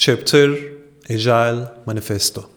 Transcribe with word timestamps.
Chapter 0.00 0.54
Agile 1.10 1.72
Manifesto 1.84 2.48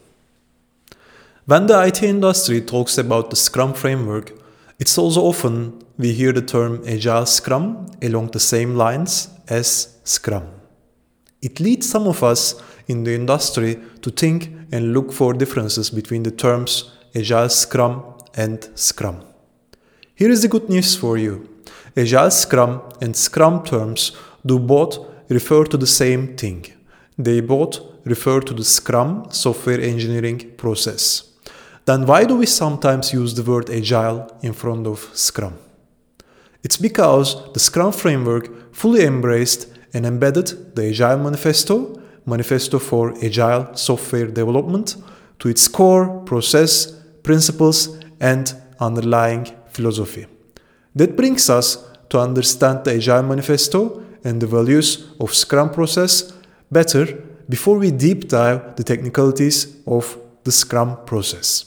When 1.44 1.66
the 1.66 1.82
IT 1.88 2.00
industry 2.04 2.60
talks 2.60 2.98
about 2.98 3.30
the 3.30 3.36
Scrum 3.36 3.74
framework, 3.74 4.30
it's 4.78 4.96
also 4.96 5.22
often 5.22 5.82
we 5.98 6.12
hear 6.12 6.32
the 6.32 6.40
term 6.40 6.84
Agile 6.86 7.26
Scrum 7.26 7.90
along 8.00 8.28
the 8.28 8.38
same 8.38 8.76
lines 8.76 9.28
as 9.48 9.98
Scrum. 10.04 10.44
It 11.40 11.58
leads 11.58 11.90
some 11.90 12.06
of 12.06 12.22
us 12.22 12.62
in 12.86 13.02
the 13.02 13.16
industry 13.16 13.76
to 14.02 14.10
think 14.12 14.52
and 14.70 14.92
look 14.94 15.12
for 15.12 15.34
differences 15.34 15.90
between 15.90 16.22
the 16.22 16.30
terms 16.30 16.92
Agile 17.12 17.48
Scrum 17.48 18.04
and 18.36 18.70
Scrum. 18.76 19.20
Here 20.14 20.30
is 20.30 20.42
the 20.42 20.48
good 20.48 20.68
news 20.68 20.94
for 20.94 21.18
you. 21.18 21.48
Agile 21.96 22.30
Scrum 22.30 22.82
and 23.00 23.16
Scrum 23.16 23.64
terms 23.64 24.12
do 24.46 24.60
both 24.60 24.96
refer 25.28 25.64
to 25.64 25.76
the 25.76 25.88
same 25.88 26.36
thing. 26.36 26.66
They 27.24 27.40
both 27.40 27.80
refer 28.04 28.40
to 28.40 28.52
the 28.52 28.64
Scrum 28.64 29.26
software 29.30 29.80
engineering 29.80 30.52
process. 30.56 31.22
Then 31.84 32.04
why 32.06 32.24
do 32.24 32.36
we 32.36 32.46
sometimes 32.46 33.12
use 33.12 33.34
the 33.34 33.44
word 33.44 33.70
agile 33.70 34.28
in 34.42 34.52
front 34.52 34.86
of 34.88 35.08
Scrum? 35.14 35.54
It's 36.64 36.76
because 36.76 37.52
the 37.52 37.60
Scrum 37.60 37.92
framework 37.92 38.74
fully 38.74 39.04
embraced 39.04 39.68
and 39.94 40.04
embedded 40.04 40.74
the 40.74 40.88
Agile 40.88 41.18
Manifesto, 41.18 42.00
Manifesto 42.26 42.78
for 42.78 43.14
Agile 43.22 43.74
Software 43.76 44.26
Development, 44.26 44.96
to 45.38 45.48
its 45.48 45.68
core 45.68 46.22
process, 46.24 46.92
principles, 47.22 47.98
and 48.20 48.54
underlying 48.80 49.46
philosophy. 49.68 50.26
That 50.96 51.16
brings 51.16 51.48
us 51.50 51.84
to 52.08 52.18
understand 52.18 52.84
the 52.84 52.94
Agile 52.94 53.22
Manifesto 53.22 54.02
and 54.24 54.40
the 54.40 54.46
values 54.46 55.06
of 55.20 55.34
Scrum 55.34 55.70
process 55.70 56.32
better 56.72 57.04
before 57.48 57.78
we 57.78 57.90
deep 57.90 58.28
dive 58.28 58.76
the 58.76 58.84
technicalities 58.84 59.76
of 59.86 60.18
the 60.44 60.52
Scrum 60.52 61.04
process. 61.04 61.66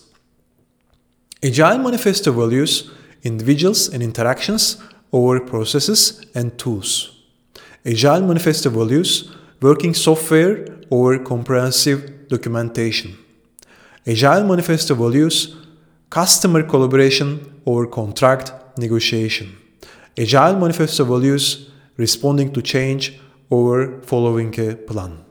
Agile 1.44 1.78
Manifesto 1.78 2.31
values 2.31 2.89
individuals 3.23 3.89
and 3.89 4.02
interactions 4.02 4.81
over 5.12 5.39
processes 5.39 6.25
and 6.34 6.58
tools. 6.58 7.23
Agile 7.86 8.22
Manifesto 8.22 8.70
values 8.70 9.31
working 9.62 9.94
software 9.94 10.67
over 10.92 11.19
comprehensive 11.19 12.28
documentation. 12.28 13.17
Agile 14.08 14.44
Manifesto 14.44 14.95
values 14.95 15.56
customer 16.09 16.64
collaboration 16.64 17.62
over 17.66 17.88
contract 17.88 18.52
negotiation. 18.78 19.56
Agile 20.17 20.58
Manifesto 20.58 21.03
values 21.03 21.69
responding 21.97 22.52
to 22.53 22.62
change 22.62 23.19
over 23.51 24.01
following 24.01 24.57
a 24.59 24.75
plan. 24.75 25.23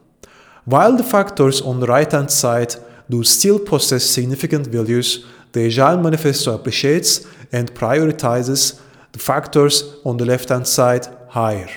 While 0.64 0.96
the 0.96 1.02
factors 1.02 1.60
on 1.60 1.80
the 1.80 1.86
right 1.86 2.10
hand 2.10 2.30
side 2.30 2.74
do 3.10 3.22
still 3.22 3.58
possess 3.58 4.04
significant 4.04 4.66
values, 4.68 5.24
the 5.52 5.66
Agile 5.66 5.98
Manifesto 5.98 6.54
appreciates 6.54 7.26
and 7.52 7.74
prioritizes 7.74 8.80
the 9.12 9.18
factors 9.18 9.96
on 10.04 10.16
the 10.16 10.24
left 10.24 10.48
hand 10.48 10.66
side 10.66 11.06
higher. 11.28 11.68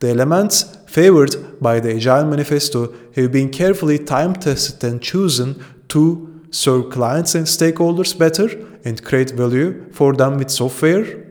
The 0.00 0.10
elements 0.10 0.76
favored 0.86 1.60
by 1.60 1.80
the 1.80 1.96
Agile 1.96 2.26
Manifesto 2.26 2.92
have 3.14 3.30
been 3.30 3.50
carefully 3.50 3.98
time 3.98 4.34
tested 4.34 4.82
and 4.84 5.02
chosen 5.02 5.64
to 5.88 6.42
serve 6.50 6.90
clients 6.90 7.34
and 7.34 7.46
stakeholders 7.46 8.16
better 8.16 8.48
and 8.84 9.04
create 9.04 9.30
value 9.32 9.90
for 9.92 10.14
them 10.14 10.38
with 10.38 10.50
software, 10.50 11.24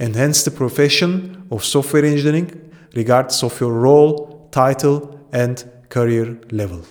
enhance 0.00 0.42
the 0.42 0.50
profession 0.50 1.46
of 1.50 1.64
software 1.64 2.04
engineering 2.04 2.64
regardless 2.94 3.42
of 3.42 3.60
your 3.60 3.72
role, 3.72 4.48
title, 4.50 5.28
and 5.32 5.64
career 5.88 6.38
level. 6.50 6.82